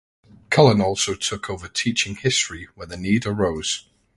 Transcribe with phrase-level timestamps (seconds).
[0.49, 3.85] Cullen also took over teaching history when the need arose.